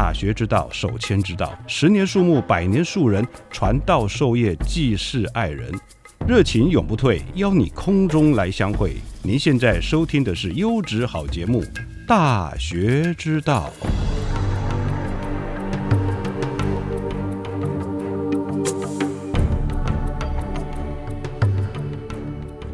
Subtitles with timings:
[0.00, 1.52] 大学之道，守谦之道。
[1.66, 5.72] 十年树木，百年树人，传道授业，济世爱人，
[6.24, 8.92] 热情永不退，邀你空中来相会。
[9.24, 11.62] 您现在收听的是优质好节目
[12.06, 13.72] 《大学之道》。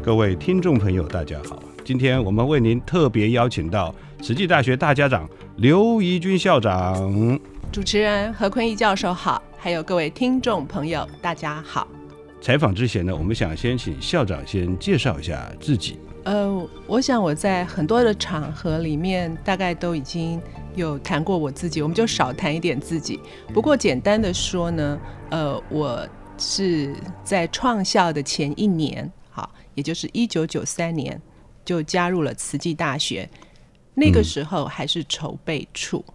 [0.03, 3.95] 各位听众朋友，大家好，今天我们为您特别邀请到
[4.25, 7.39] 慈济大学大家长刘怡君校长。
[7.71, 11.87] 主持人何坤义教授好，还有各位听众朋友，大家好。
[12.41, 15.99] 采访之前呢，我们想先请校长先介绍一下自己。
[16.23, 20.41] 呃，我想我在很多的场合里面，大概都已经
[20.73, 23.19] 有谈过我自己，我们就少谈一点自己。
[23.53, 26.03] 不过简单的说呢，呃，我
[26.39, 31.21] 是在创校的前一年，好，也就是一九九三年，
[31.63, 33.29] 就加入了慈济大学。
[33.95, 36.05] 那个时候还是筹备处。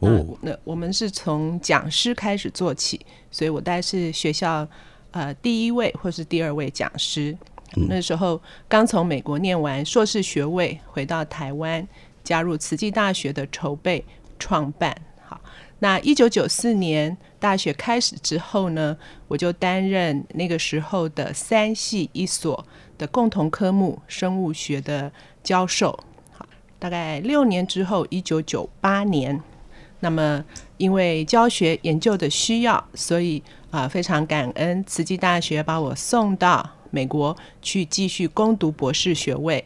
[0.00, 4.68] 哦，那我们是从讲师开始做起，所以我大概是学校
[5.10, 7.34] 呃第一位或是第二位讲师。
[7.88, 11.86] 那时候刚从美国念完硕士学位，回到台湾，
[12.22, 14.04] 加入慈济大学的筹备
[14.38, 14.94] 创办。
[15.24, 15.40] 好，
[15.78, 18.96] 那一九九四年大学开始之后呢，
[19.28, 22.64] 我就担任那个时候的三系一所
[22.98, 25.10] 的共同科目生物学的
[25.42, 25.98] 教授。
[26.78, 29.40] 大概六年之后，一九九八年。
[30.00, 30.44] 那么，
[30.76, 39.64] 因为教学研究的需要，所以啊，非常感恩慈济大学把我送到美国去继续攻读博士学位。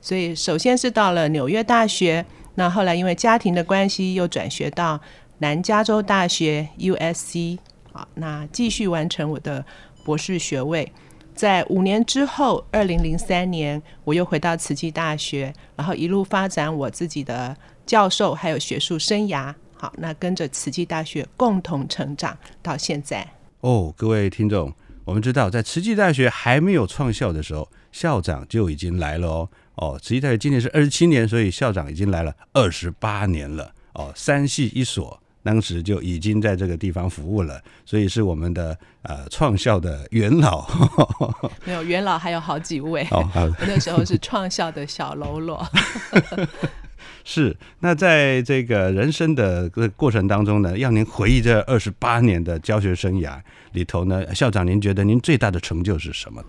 [0.00, 2.24] 所以，首先是到了纽约大学，
[2.54, 5.00] 那后来因为家庭的关系，又转学到
[5.38, 7.58] 南加州大学 （U.S.C.）。
[7.92, 9.64] 好，那继续完成我的
[10.04, 10.90] 博士学位。
[11.34, 19.54] 在五年之后，二零零三年，我又回到慈济大学，然后一路发展我自己的教授还有学术生涯。
[19.74, 23.26] 好，那跟着慈济大学共同成长到现在。
[23.60, 24.72] 哦，各位听众，
[25.04, 29.48] 我们知道在慈济大学还没有创校的时候，校长就已经来了哦。
[29.74, 33.72] 哦，慈济大学今年是二十七年，所以校长已经来了二十八年了。
[33.94, 40.66] 哦，三系一所当时就已经在这个地方服务了，所以是我们的呃创校的元老。
[41.64, 43.06] 没有元老还有好几位。
[43.10, 45.66] 哦，我那时候是创校的小喽啰。
[47.24, 53.40] 是，那在这个人生的个过程当中呢，要您回忆这二十八年的教学生涯
[53.72, 56.42] 里头呢，校长您觉得您最大的成就是什么？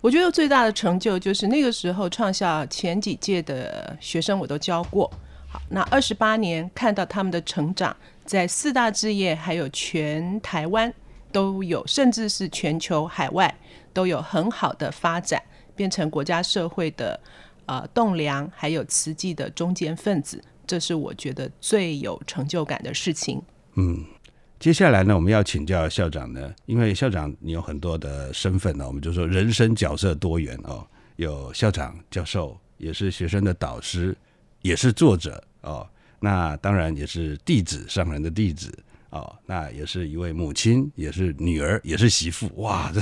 [0.00, 5.10] 我觉得最大的成就就是那个时候创校前几届的学生我都教过，
[5.46, 7.94] 好，那二十八年看到他们的成长，
[8.28, 10.92] 在四大置业还有全台湾
[11.32, 13.52] 都有，甚至是全球海外
[13.94, 15.42] 都有很好的发展，
[15.74, 17.18] 变成国家社会的。
[17.64, 23.42] 呃，栋梁还有慈济的中间分子，这是我觉得最有成就感的事情。
[23.74, 24.06] 嗯，
[24.58, 30.82] 接下来呢，我们要请教校长呢，因为校长你有很多的身份呢，我们就说人生角色多元哦，
[31.16, 34.16] 有校长、教授，也是学生的导师，
[34.62, 35.86] 也是作者哦，
[36.20, 38.72] 那当然也是弟子上人的弟子
[39.10, 43.00] 哦，那也是一位母亲，也是女儿，也是媳妇，哇， 这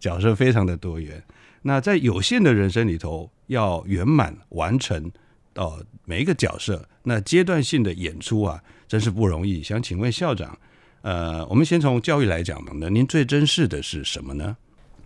[0.00, 1.22] 角色非常的多元。
[1.62, 5.10] 那在有限的人生里头，要圆满完成
[5.54, 9.62] 哦每一个角色，那阶段性的演出啊，真是不容易。
[9.62, 10.58] 想请问校长，
[11.02, 14.56] 呃，我们先从教育来讲吧那您最珍视的是什么呢？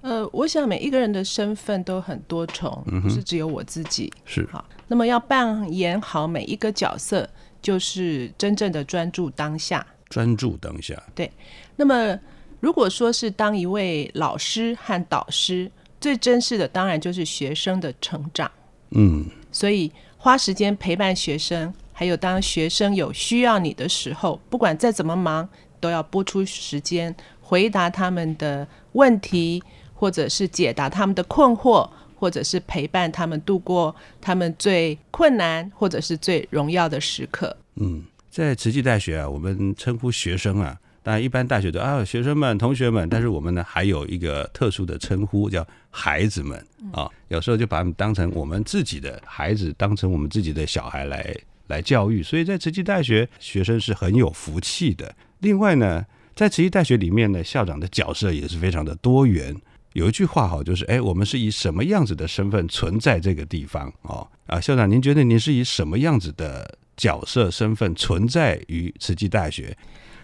[0.00, 4.12] 呃，我想每一个人的身份都很多重，不是只有我自己。
[4.24, 7.28] 是好，那么要扮演好每一个角色，
[7.62, 9.86] 就是真正的专注当下。
[10.08, 11.02] 专注当下。
[11.14, 11.30] 对。
[11.76, 12.18] 那么
[12.60, 15.70] 如果说是当一位老师和导师。
[16.00, 18.48] 最珍视的当然就是学生的成长，
[18.90, 25.48] 嗯，所以花时间陪伴学生，还有当学生有需要你的时候，不管再怎么忙，
[25.80, 29.60] 都要拨出时间回答他们的问题，
[29.92, 37.56] 或者是解答他们的困惑，或者是陪伴他们度过他们最困难或者是最荣耀的时刻。
[37.76, 46.58] 嗯，在慈济大学啊，我们称呼学生啊，当然一般大学都啊学生们、同学们，但是我们呢还有一个特殊的称呼叫孩子们
[46.92, 51.36] 啊，有时候就把他们当成我们自己的孩子，当成我们自己的小孩来
[51.68, 52.20] 来教育。
[52.20, 55.14] 所以在慈济大学，学生是很有福气的。
[55.38, 56.04] 另外呢，
[56.34, 59.56] 在慈济大学里面呢，校长的角色也是非常的多元。
[59.92, 64.26] 有一句话哈，就是哎，我们是以什么样子的身份存在这个地方哦？
[64.46, 66.78] 啊，校长，您觉得您是以什么样子的？
[66.98, 69.78] 角色身份存在于慈济大学。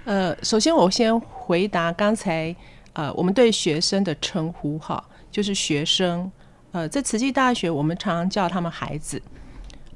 [0.06, 2.52] 呃，首先我先回答刚才
[2.94, 5.00] 呃，我们对学生的称呼哈，
[5.30, 6.28] 就是学生。
[6.72, 9.22] 呃，在慈济大学，我们常常叫他们孩子。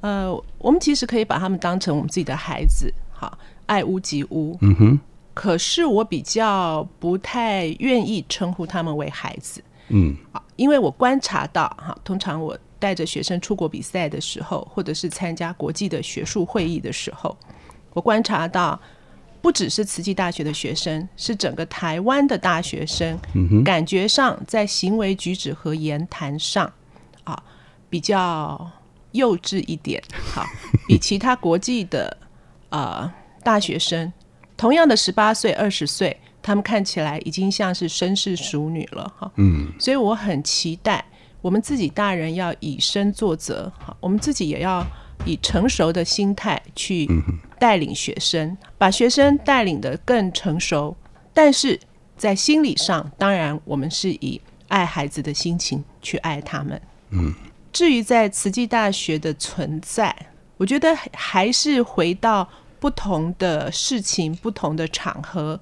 [0.02, 3.36] 呃，我们其实可以把他们当成我们自己的孩子，好，
[3.66, 4.56] 爱屋及乌。
[4.60, 5.00] 嗯哼。
[5.38, 9.62] 可是我比较不太愿意称呼他们为孩子。
[9.88, 10.16] 嗯。
[10.32, 12.58] 啊，因为我观察到哈，通常我。
[12.80, 17.36] 带着学生出国比赛的时候，或者是参加国际的学术会议的时候，
[17.92, 18.80] 我观察到，
[19.42, 23.18] 不只是慈济大学的学生，是整个台湾的大学生，
[23.64, 26.72] 感觉上在行为举止和言谈上，
[27.24, 27.42] 啊，
[27.90, 28.70] 比较
[29.10, 30.00] 幼稚一点，
[30.32, 30.46] 好，
[30.86, 32.16] 比其他国际的
[32.68, 33.12] 呃
[33.42, 34.12] 大学生，
[34.58, 41.02] 同样的十八岁、二十岁，他们看起来已经像是绅士淑女了，哈，嗯，所以我很期待。
[41.40, 44.84] 我们自己大人要以身作则，哈，我们自己也要
[45.24, 47.08] 以成熟的心态去
[47.60, 50.94] 带领学生，把学生带领的更成熟。
[51.32, 51.78] 但是
[52.16, 56.82] 在心理上，当然我们是以爱孩子的心情去爱他们。
[57.10, 57.32] 嗯，
[57.72, 60.14] 至于在慈济大学的存在，
[60.56, 62.46] 我觉得还是回到
[62.80, 65.58] 不同的事情、不同的场合，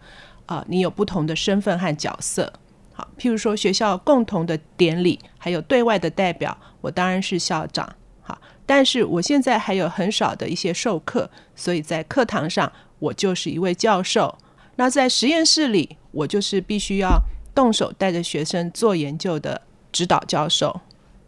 [0.47, 2.53] 啊，你有不同的身份和角色。
[2.93, 7.87] 好，譬如说学校共同的典礼，还有对外的代表，我当然是校长。
[8.23, 14.37] 好，但是我现在还有很少的一些授课，所以在课堂上我就是一位教授。
[14.77, 17.21] 那在实验室里，我就是必须要
[17.55, 19.61] 动手带着学生做研究的
[19.93, 20.81] 指导教授，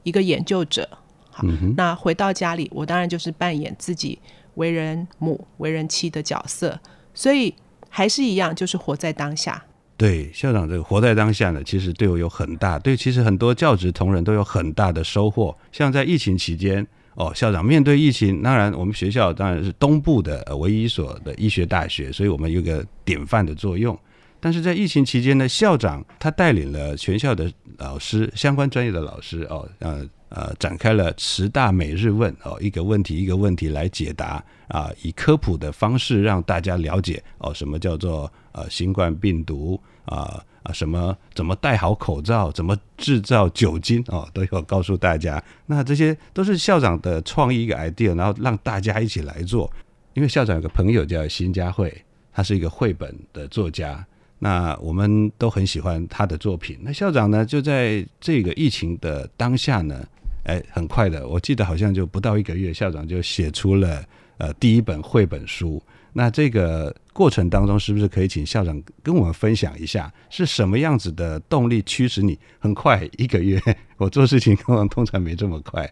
[0.03, 0.89] 一个研究者。
[1.31, 1.45] 好，
[1.77, 4.19] 那回到家里，我当然就是扮演自己
[4.59, 6.79] 为人母、为人妻的角色。
[7.15, 7.55] 所以
[7.89, 9.65] 还是一样，就是活在当下。
[9.97, 15.57] 对校长这个活在当下呢，其实对我有很大对，其实很多教职同仁都有很大的收获。
[15.73, 23.99] 像在疫情期间，哦，校长面对疫情，当然我们学校当然是东部的唯一所的医学大学，所以我们有个典范的作用。
[24.39, 45.43] 但是在疫情期间呢，校长他带领了全校的老师，相关专业的老师哦，呃呃，展开了十大每日问哦，一个问题一个问题来解答啊，以科普的方式让大家了解哦，什么叫做呃新冠病毒啊啊，什么怎么戴好口罩，怎么制造酒精哦，都有告诉大家。
[45.67, 49.73] 那这些都是校长的创意一个 idea，然后让大家一起来做。
[50.15, 54.05] 因为校长有个朋友叫辛佳慧，他是一个绘本的作家。
[54.41, 56.79] 那我们都很喜欢他的作品。
[56.83, 60.05] 那校长呢，就在这个疫情的当下呢，
[60.49, 64.03] 哎，很快的，我记得好像就不到一个月，校长就写出了
[64.39, 65.81] 呃第一本绘本书。
[66.15, 73.61] 那这个过程当中，是不是可以请校长跟我们分享一下，是什么样子的动力驱使你很快一个月？
[73.99, 75.89] 我做事情通常没这么快，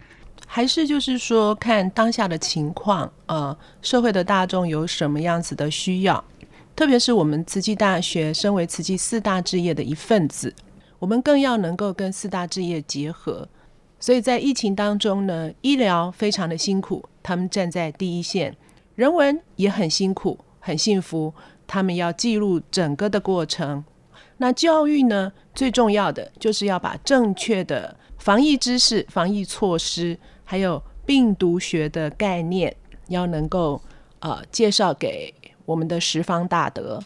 [0.46, 6.24] 还是就是说看当下的情况，呃，社会的大众有什么样子的需要？
[6.74, 10.52] 特别是我们慈济大学身为慈济四大置业的一份子，
[10.98, 13.46] 我们更要能够跟四大置业结合。
[13.98, 18.52] 所以在疫情当中呢，医疗非常的辛苦，他们站在第一线；
[18.94, 21.32] 人文也很辛苦，很幸福，
[21.66, 23.84] 他们要记录整个的过程。
[24.38, 32.76] 那教育呢，最重要的就是要把正确的防疫知识、防疫措施，还有病毒学的概念，
[33.08, 33.80] 要能够
[34.20, 35.34] 呃介绍给。
[35.66, 37.02] 我们的十方大德。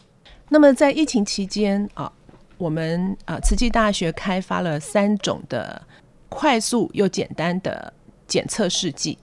[0.49, 2.13] 那么在疫情期间啊，
[2.59, 5.81] 我们啊慈济大学开发了三种的
[6.31, 7.93] 快速又简单的
[8.25, 9.17] 检测试剂。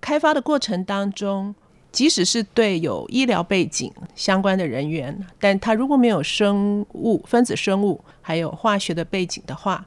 [0.00, 1.54] 开发的过程当中，
[1.92, 9.86] 即使是对有医疗背景相关的人员，但他如果没有生物、分子生物还有化学的背景的话，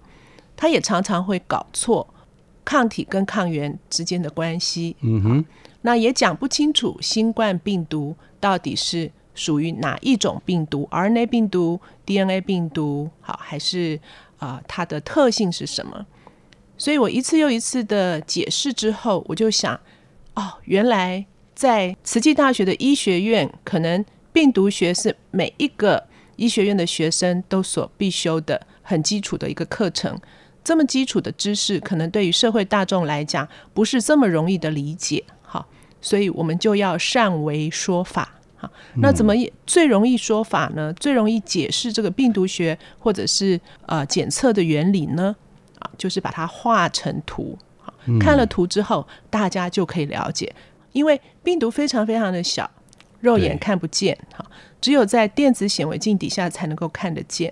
[0.56, 2.08] 他也常常会搞错
[2.64, 4.96] 抗体跟抗原之间的关系。
[5.02, 5.46] 嗯哼。
[5.82, 14.00] 那也讲不清楚新冠病毒到底是属于哪一种病毒，RNA 病毒、DNA 病毒，好还是
[14.38, 16.06] 啊它的特性是什么？
[16.78, 19.80] 所以我一次又一次的解释之后，我就想，
[20.34, 26.04] 哦，原来在慈济大学的医学院，可能病毒学是每一个
[26.36, 30.20] 医学院的学生都所必修的很基础的一个课程。
[30.64, 35.24] 这么基础的知识，可能对于社会大众来讲不是这么容易的理解。
[35.42, 35.68] 好，
[36.02, 38.34] 所以我们就要善为说法。
[38.56, 39.34] 好，那怎么
[39.68, 40.92] 最容易说法呢？
[40.94, 45.36] 最容易解释这个病毒学或者是呃检测的原理呢？
[45.84, 47.58] 啊，就是把它画成图。
[47.78, 50.54] 好，看了图之后，大家就可以了解。
[50.94, 52.70] 因为病毒非常非常的小，
[53.20, 54.18] 肉眼看不见。
[54.36, 54.46] 哈，
[54.80, 57.52] 只有在电子显微镜底下才能够看得见。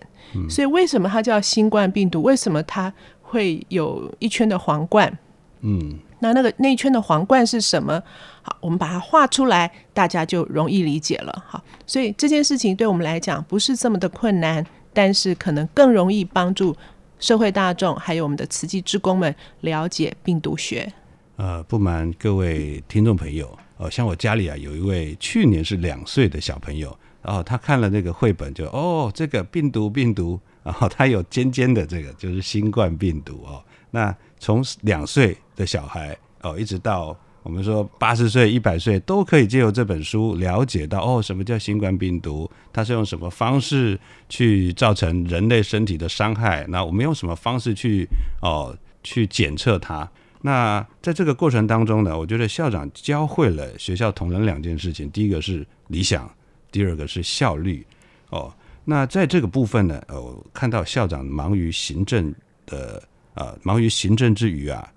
[0.49, 2.21] 所以为什么它叫新冠病毒？
[2.21, 5.17] 为什么它会有一圈的皇冠？
[5.61, 8.01] 嗯，那那个那一圈的皇冠是什么？
[8.41, 11.43] 好，我们把它画出来，大家就容易理解了。
[11.47, 16.75] 好，所以这件事情对我们来讲不是这么的困难，但是可能更容易帮助
[17.21, 20.91] 社会大众还有我们的慈济职工们了解病毒学。
[21.37, 33.63] 呃，不瞒各位听众朋友，呃，像我家里啊，有一位去年是两岁的小朋友，然后他看了那个绘本，就哦，这个病毒病毒，然后他有尖尖的这个就是新冠病毒哦。
[33.91, 42.49] 那从两岁的小孩哦，一直到我们说八十岁、一百岁，都可以借由这本书了解到哦，什么叫新冠病毒？
[42.71, 46.65] 它是用什么方式去造成人类身体的伤害？
[46.69, 48.07] 那我们用什么方式去
[48.41, 50.07] 哦去检测它？
[50.43, 56.31] 那在这个过程当中呢，我觉得校长教会了学校同仁两件事情：第一个是理想，
[56.71, 57.85] 第二个是效率。
[58.29, 58.53] 哦，
[58.85, 62.33] 那在这个部分呢，呃，看到校长忙于行政
[62.65, 63.01] 的
[63.33, 64.91] 啊，忙于行政之余啊，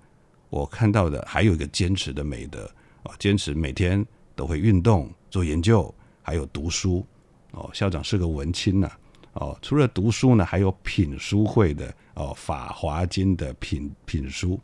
[0.55, 2.63] 我看到的还有一个坚持的美德
[3.03, 4.03] 啊，坚持每天
[4.37, 7.05] 都会运动、做研究，还有读书。
[7.51, 8.89] 哦，校长是个文青呐。
[9.33, 14.57] 哦，除了读书呢，还有品书会的哦，《法华经》的品品书。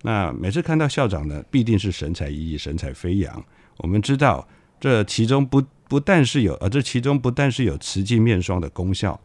[0.00, 3.44] 那每次看到校长呢，必定是神采奕奕、神采飞扬。
[3.76, 4.48] 我们知道，
[4.80, 9.20] 这其中不不但是有，呃，这其中不但是有慈济面霜的功效。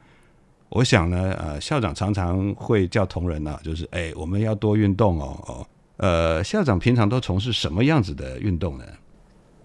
[0.67, 8.85] 我想呢，呃，校长常常会叫同仁呢，就是哎，我们要多运动哦，哦，呃，校长平常都从事什么样子的运动呢？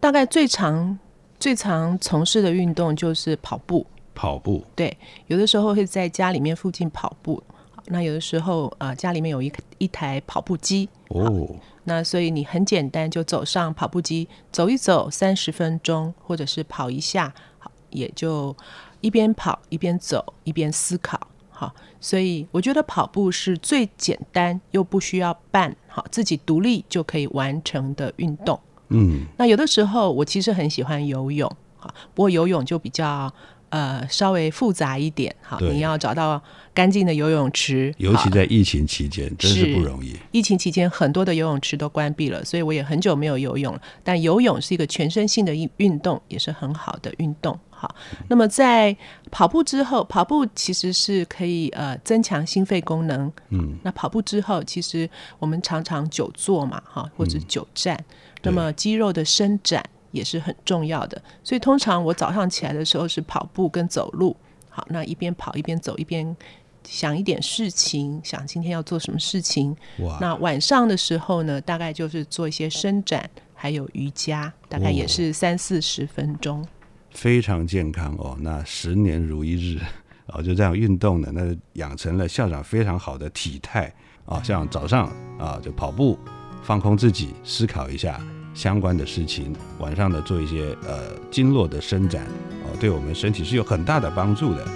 [0.00, 0.98] 大概最常、
[1.38, 3.86] 最常从事的运动就是跑步。
[4.14, 7.40] 跑步，对，有的时候会在家里面附近跑步。
[7.86, 11.48] 那有的时候啊，家里面有一一台跑步机哦，
[11.84, 18.54] 那所以你很简单就走上跑步机走一走三十分钟，或者是跑一下，好，也就
[19.00, 21.18] 一边跑一边走一边思考，
[21.48, 28.58] 好，所以我觉得跑步是最简单又不需要伴，好，自己独立就可以完成的运动。
[28.90, 33.32] 嗯，那有的时候我其实很喜欢游泳，好，不过游泳就比较。
[33.70, 40.16] 呃，稍微复杂一点，哈，你要找到干净的游泳池，尤其在疫情期间，真是不容易。
[40.32, 43.82] 疫情期间，很多的游泳池都关闭了，所以我也很久没有游泳了。
[44.02, 47.60] 但游泳是一个全身性的运运动，也是很好的运动。
[47.78, 47.94] 好，
[48.28, 48.96] 那么在
[49.30, 53.32] 跑步之后，跑步其实是可以呃增强心肺功能。
[53.50, 55.08] 嗯，那跑步之后，其实
[55.38, 58.04] 我们常常久坐嘛，哈，或者久站，
[58.42, 59.84] 那么肌肉的伸展。
[60.10, 64.34] 也是很重要的，所以通常我早上起来的时候是跑步跟走路。
[64.70, 66.34] 好，那一边跑一边走，一边
[66.82, 69.76] 想一点事情，想今天要做什么事情。
[69.98, 70.16] 哇！
[70.18, 76.66] 那晚上的时候呢，大概就是做一些伸展，还有瑜伽，大概也是三四十分钟。
[77.10, 79.78] 非常健康哦，那十年如一日
[80.26, 83.92] 哦，就这样运动的，那养成了校长非常好的体态
[84.24, 84.42] 啊。
[84.42, 86.18] 像早上啊，就跑步，
[86.62, 88.20] 放空自己，思考一下。
[88.54, 92.24] 相关的事情，晚上的做一些呃经络的伸展，
[92.64, 94.66] 哦，对我们身体是有很大的帮助的。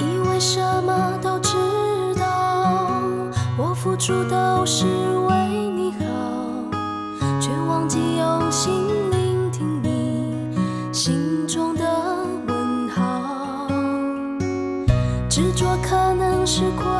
[0.00, 1.50] 以为什么都知
[2.18, 3.02] 道，
[3.58, 4.86] 我付出都是
[8.50, 8.72] 用心
[9.12, 11.84] 聆听你心中的
[12.48, 13.68] 问号。
[15.28, 16.99] 执着可能是。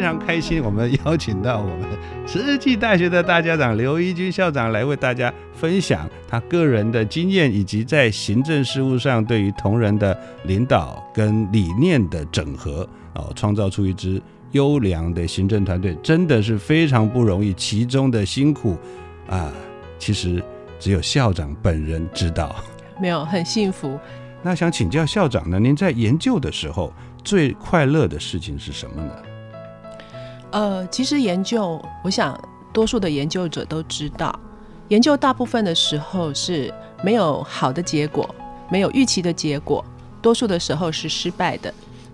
[0.00, 1.86] 非常开心，我们邀请到我们
[2.26, 14.18] 慈济大学的大家长刘一军校长来为大家分享他个人的经验，以及在行政事务上对于同仁的领导跟理念的整合，哦，创造出一支
[14.52, 17.52] 优良的行政团队，真的是非常不容易。
[17.52, 18.78] 其中的辛苦
[19.28, 19.52] 啊，
[19.98, 20.42] 其实
[20.78, 22.56] 只有校长本人知道。
[22.98, 24.00] 没有很幸福。
[24.42, 26.90] 那想请教校长呢，您在研究的时候
[27.22, 29.12] 最快乐的事情是什么呢？
[30.52, 32.38] 呃，其实研究，我想
[32.72, 34.38] 多数的研究者都知道，
[34.88, 38.28] 研究大部分的时候是没有好的结果，
[38.68, 39.84] 没有预期的结果，
[40.20, 41.72] 多数的时候是失败的。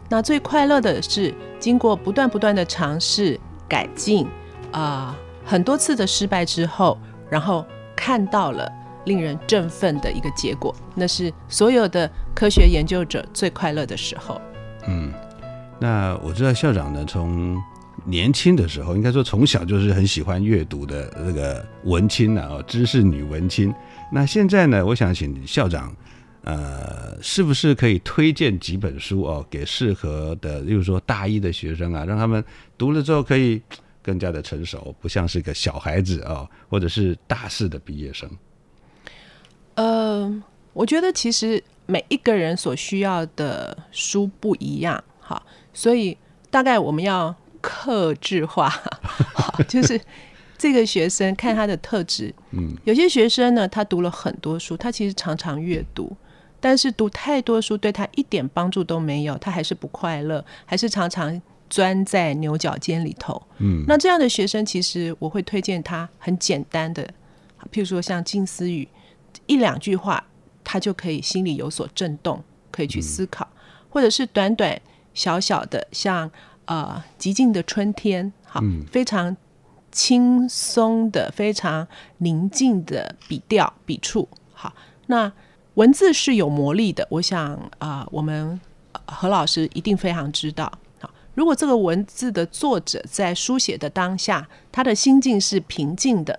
[0.09, 4.27] 那最快乐的是经过不断不断的尝试改进，
[4.71, 6.97] 啊、很多次的失败之后，
[7.29, 7.65] 然后
[7.97, 8.71] 看到了
[9.07, 14.41] 令人振奋的一个结果，那是所有的科学研究者最快乐的时候。
[14.87, 15.13] 嗯，
[15.81, 17.57] 那我知道校长呢，从
[18.07, 23.75] 年轻的时候，应该说从小就是很喜欢阅读的这个文青啊，哦，知识女文青。
[24.13, 25.95] 那现在呢，我想请校长，
[26.43, 32.43] 呃，是不是可以推荐几本书哦，给适合的，例如说大一的学生啊，让他们
[32.79, 33.61] 读了之后可以
[34.03, 38.31] 更加的成熟，不像是个小孩子哦，或者是大四的毕业生。
[39.75, 40.43] 呃，
[40.73, 45.43] 我觉得其实每一个人所需要的书不一样，哈，
[45.73, 46.17] 所以
[46.51, 47.35] 大概我们要
[47.67, 48.69] 克制化，
[49.35, 50.01] 好，就是
[50.57, 56.17] 这个学生看他的特质，嗯，有些学生呢，他读了很多书，他其实常常阅读，
[56.61, 63.43] 但是读太多书对他一点帮助都没有，他还是不快乐，还是常常钻在牛角尖里头。
[63.59, 63.85] 嗯。
[63.89, 67.05] 那这样的学生，其实我会推荐他很简单的，
[67.73, 68.87] 譬如说像近思语，
[69.47, 70.25] 一两句话，
[70.63, 73.49] 他就可以心里有所震动，可以去思考，
[73.91, 74.81] 或者是短短
[75.13, 76.31] 小小的，像
[76.67, 79.37] 呃极静的春天，好，嗯非常
[79.91, 81.87] 轻松的、非常
[82.19, 84.29] 宁静的笔调、笔触。
[84.53, 84.73] 好，
[85.07, 85.33] 那
[85.75, 88.61] 文字是有魔力的，我想啊、呃我们
[88.93, 90.71] 呃何老师一定非常知道。
[91.01, 96.39] 好，如果这个文字的作者在书写的当下，他的心境是平静的，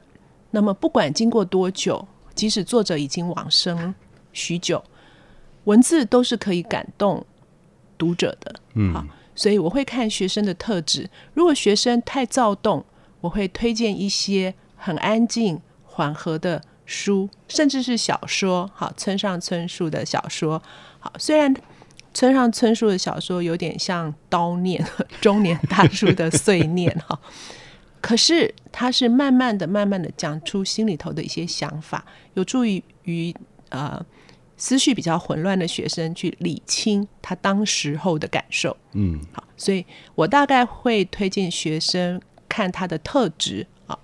[0.52, 3.94] 那么不管经过多久，即使作者已经往生
[4.34, 4.84] 许久，
[5.64, 7.26] 文字都是可以感动
[7.98, 8.56] 读者的。
[8.74, 9.06] 嗯好，
[9.38, 11.10] 所以我会看学生的特质。
[11.34, 12.84] 如果学生太躁动，
[13.22, 18.70] 我会推荐一些很安静、缓和的书，甚至是小说。
[18.74, 20.62] 好，村上春树的小说。
[21.00, 21.56] 好，虽然
[22.14, 24.84] 村上春树的小说有点像叨念
[25.22, 27.20] 中年大叔的碎念哈，
[28.02, 33.32] 可是他是慢慢的、慢慢的讲出心里头的一些想法，有助于于
[33.70, 34.04] 呃
[34.58, 38.76] 思绪比较混乱的学生去理清他当时候的感受。
[38.94, 43.98] 嗯，好，所以我大概会推荐学生看他的特质啊。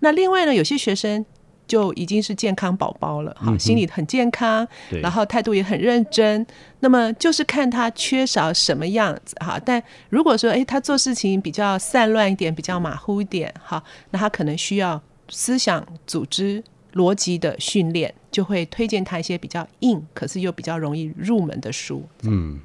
[0.00, 1.24] 那另外呢，有些学生
[1.66, 6.46] 就已经是健康宝宝了，哈，心理很健康，对然后态度也很认真。
[6.80, 9.60] 那么就是看他缺少什么样子哈。
[9.62, 22.08] 但如果说，诶，他做事情比较散乱一点，比较马虎一点，哈，那他可能需要思想组织逻辑的训练，就会推荐他一些比较硬，可是又比较容易入门的书。
[22.22, 22.58] 嗯，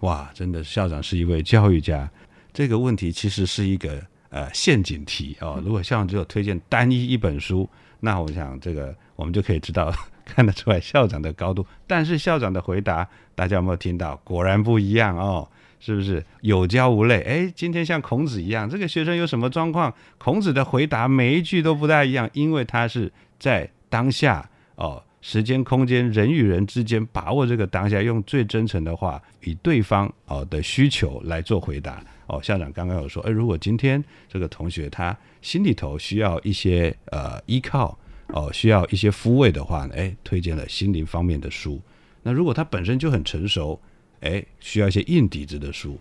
[0.00, 2.10] 哇，真的校长是一位教育家。
[2.52, 5.60] 这个问题其实是一个呃陷阱题哦。
[5.64, 7.68] 如果校长只有推荐单一一本书，
[8.00, 9.92] 那我想这个我们就可以知道
[10.26, 11.64] 看得出来校长的高度。
[11.86, 14.16] 但是校长的回答，大家有没有听到？
[14.22, 15.48] 果然不一样哦，
[15.80, 17.22] 是不是有教无类？
[17.22, 19.94] 哎，今天像孔子一样，这个学生有什么状况？
[20.18, 23.10] 孔子的回答每一句都不大一样，因为他是
[23.42, 25.02] 在当下哦。
[25.24, 32.04] 时间、空间、人与人之间把握这个当下，用最真诚的话，以对方哦的需求来做回答。
[32.26, 37.96] 哦，校长刚刚有说，哎，如果今天这个同学他心里头需要一些呃依靠，
[38.28, 41.80] 哦，需要一些抚慰的话呢，哎，推荐了心灵方面的书。
[42.24, 43.80] 那如果他本身就很成熟，
[44.22, 45.96] 哎，需要一些硬底子的书，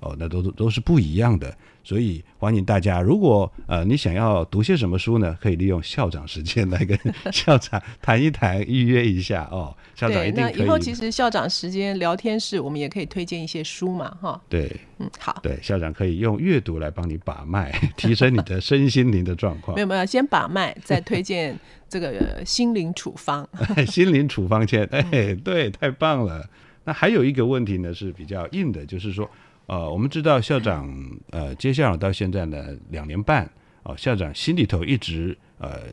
[0.00, 1.56] 哦，那都都都是不一样的。
[1.86, 6.98] 所以欢迎大家，如果呃你想要读些什么书呢，可以利用校长时间来跟
[7.30, 9.76] 校长谈一谈，预约一下哦。
[9.94, 10.54] 校长一定可以。
[10.56, 14.40] 那以后其实校长时间聊天室，我们也可以推荐一些书嘛，哈。
[14.48, 15.38] 对，嗯，好。
[15.42, 19.74] 对，校长可以用阅读来帮你把脉， 提升你的身心灵的状况。
[19.74, 21.54] 没有没有，先把脉，再推荐
[21.86, 23.46] 这个心灵处方。
[23.86, 26.48] 心灵处方签，哎，对，太棒了。
[26.84, 29.30] 那还有一个问题呢，是比较硬的，就是说。
[29.66, 30.94] 呃，我们知道校长
[31.30, 33.50] 呃接校长到现在呢两年半
[33.82, 35.84] 哦，校长心里头一直呃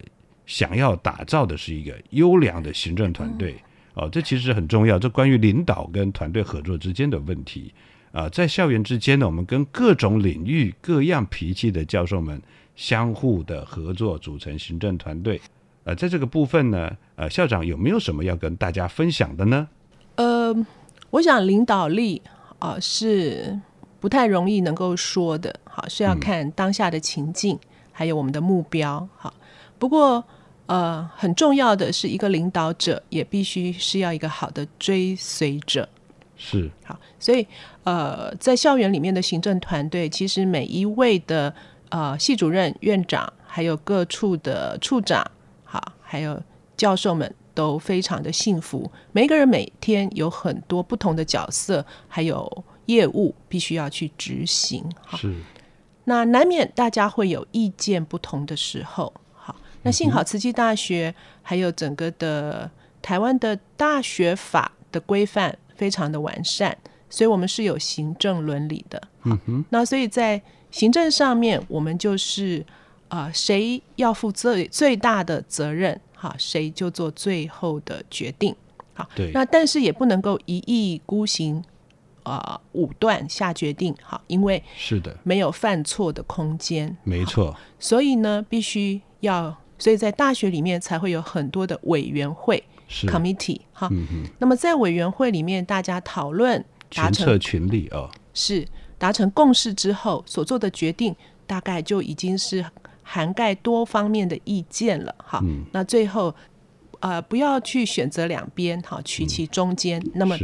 [0.46, 3.56] 想要打造的是一个优良的行政团队
[3.94, 7.74] 哦，这其实很重要，这关于领导跟团队合作之间的问题
[8.12, 12.42] 啊，在校园之间呢，我们跟各种领域各样脾气的教授们
[12.76, 15.40] 相互的合作，组成行政团队。
[15.86, 19.68] 呃，在这个部分呢，呃，校长有没有什么要跟大家分享的呢？
[20.16, 20.54] 呃，
[21.10, 22.22] 我想领导力。
[22.62, 23.60] 啊，是
[24.00, 27.58] 不太容易能够说的，好是要看当下的情境，
[27.92, 29.34] 还有我们的目标，好。
[29.80, 30.24] 不过，
[30.68, 35.90] 呃，很重要的是一个领导者也必须是要一个好的追随者，
[36.38, 37.00] 是好。
[37.20, 37.48] 所以，
[37.84, 41.52] 呃，在校园里面的行政团队，其实每一位的
[41.90, 45.26] 呃系主任、院长，还有各处的处长，
[45.64, 46.40] 好，还有
[46.78, 47.34] 教授们。
[47.54, 54.84] 都非常的幸福，每一个人每天有很多不同的角色，还有业务必须要去执行。
[55.18, 55.36] 是，
[56.06, 59.14] 那难免大家会有意见不同的时候。
[59.34, 62.70] 好，那幸好慈济大学还有整个的
[63.02, 66.78] 台湾的大学法的规范非常的完善，
[67.10, 69.02] 所以我们是有行政伦理的。
[69.24, 72.66] 嗯哼，那所以在行政上面，我们就是
[73.10, 76.00] 啊，谁要负最最大的责任？
[76.22, 78.56] 好，谁就做最后的决定。
[78.94, 79.32] 好，对。
[79.34, 81.64] 那但是也不能够一意孤行，
[82.22, 83.96] 啊，武断下决定。
[84.04, 86.96] 好，因为是的，没有犯错的空间。
[87.04, 87.58] 没错。
[87.80, 92.64] 所以呢，必须要，所以在大学里面才会有很多的委员会
[93.08, 93.62] （committee）。
[93.74, 94.30] 哈，嗯哼。
[94.38, 98.68] 那么在委员会里面，大家讨论，达成群力啊，是
[99.00, 101.16] 达成共识之后所做的决定，
[101.48, 102.64] 大概就已经是。
[103.14, 105.44] 涵盖多方面的意见了，哈，
[105.74, 106.34] 那最后，
[107.02, 110.38] 呃，不要去选择两边，哈，取其中间，那么，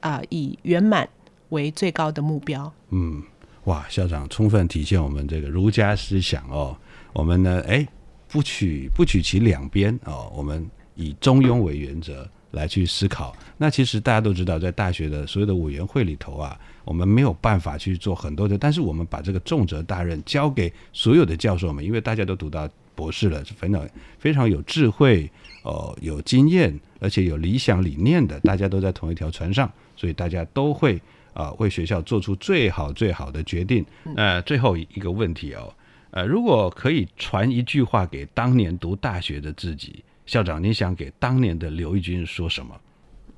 [0.00, 1.08] 啊，以圆满
[1.50, 2.72] 为最高的目标。
[2.90, 3.22] 嗯，
[3.66, 6.76] 哇，校长充分体现我们这个儒家思想哦。
[7.12, 7.86] 我们呢，哎，
[8.26, 13.36] 不取不取其两边哦，我们以中庸为原则来去思考。
[13.58, 16.58] 那其实大家都知道，在大学的所有的委员会里头啊。
[16.86, 23.88] 我们没有办法去做很多的，但是我们把这个重责大任交给所有的教授们，因为大家都读到博士了，是非常
[24.18, 25.30] 非常有智慧、
[25.62, 31.00] 哦有经验，而且有理想理念的，大家都在同一条船上，所以大家都会
[31.32, 33.82] 啊为学校做出最好最好的决定。
[34.14, 35.72] 呃，最后一个问题哦，
[36.10, 42.80] 呃，如果可以传一句话给当年读大学的自己，校长，你想给当年的刘义军说什么？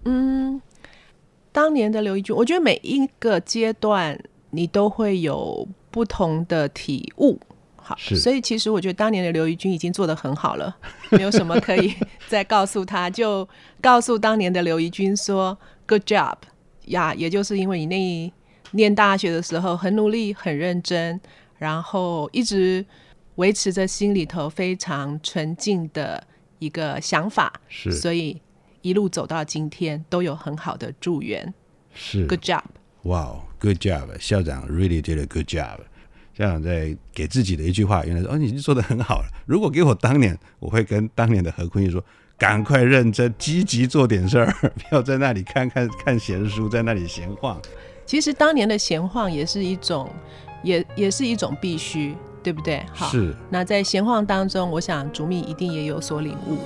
[0.05, 0.61] 嗯。
[1.53, 7.41] 当年的刘一军，我觉得每一个阶段你都会有不同的体悟，
[7.77, 10.77] 好，所以其实我觉得当年的刘一军已经做得很好了，
[11.13, 11.95] 没有什么可以
[12.29, 13.49] 再告诉他，就
[13.81, 16.37] 告诉当年的刘一军说 “good job”
[16.89, 18.33] 呀，也就是因为你那
[18.73, 21.19] 念大学的时候很努力、很认真，
[21.57, 22.85] 然后一直
[23.37, 26.23] 维持着心里头非常纯净的
[26.59, 28.41] 一个想法，是，所以
[28.83, 31.53] 一路走到今天都有很好的助缘。
[31.95, 32.63] 是，Good job！
[33.03, 34.19] 哇，Good job！
[34.19, 35.79] 校长 really did a good job。
[36.37, 39.29] 校长在给自己的一句话，原来说：“哦，你做的很好了。
[39.47, 42.05] 如果给我当年，我会跟当年的何坤义说，
[42.37, 47.59] 赶快认真积极做点事儿， 不要在那里看看看闲书，在那里闲晃。”
[48.05, 50.09] 其实当年的闲晃也是一种，
[50.63, 52.15] 也也是一种必须，
[52.47, 52.81] 对不对？
[52.95, 53.35] 好，是。
[53.51, 56.59] 那在闲晃当中，我想竹蜜一定也有所领悟。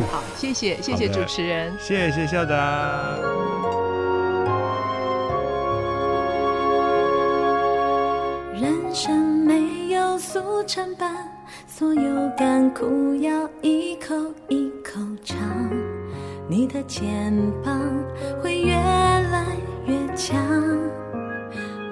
[0.10, 2.56] 好，谢谢，谢谢主持人，谢谢校长。
[8.54, 11.28] 人生没有速成班，
[11.66, 14.14] 所有甘苦要一口
[14.48, 15.36] 一口尝。
[16.48, 17.30] 你的肩
[17.62, 17.78] 膀
[18.42, 19.44] 会越来
[19.84, 20.34] 越强，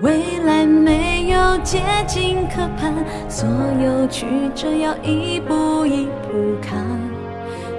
[0.00, 2.94] 未来没有捷径可攀，
[3.28, 3.48] 所
[3.82, 6.78] 有曲折要一步一步扛，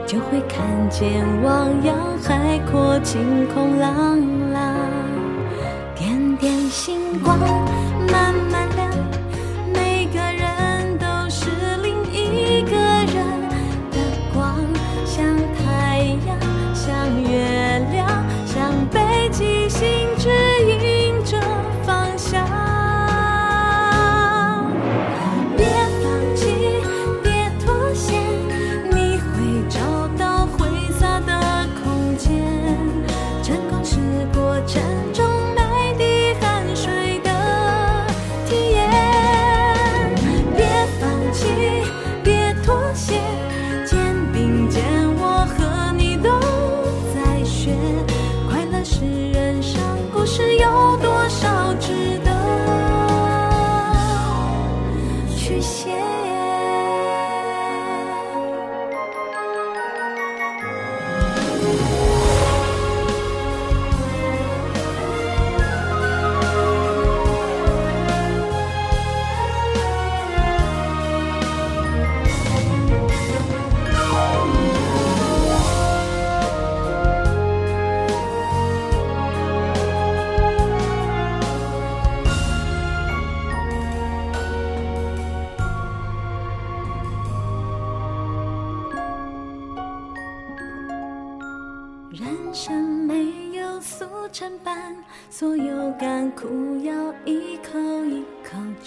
[0.06, 4.20] 就会看见汪洋海阔，晴空朗
[4.52, 4.76] 朗，
[5.96, 7.40] 点点星光。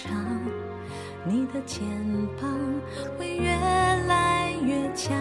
[0.02, 0.40] 长，
[1.24, 1.86] 你的肩
[2.40, 2.50] 膀
[3.16, 3.50] 会越
[4.08, 5.16] 来越强。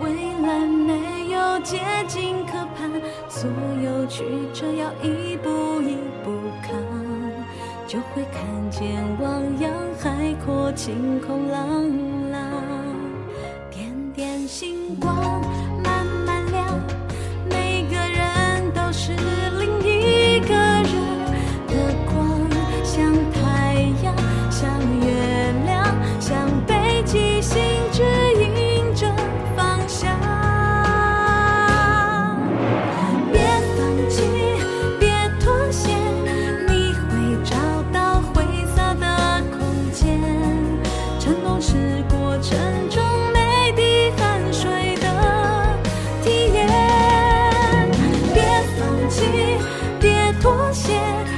[0.00, 0.12] 未
[0.46, 2.90] 来没有捷径可攀，
[3.28, 3.48] 所
[3.82, 6.76] 有曲折要一步一步扛，
[7.86, 12.11] 就会看见汪洋海阔，晴空朗
[50.42, 51.31] 妥协。